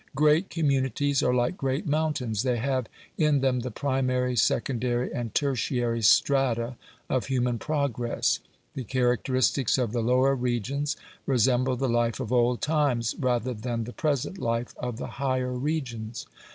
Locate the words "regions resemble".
10.35-11.75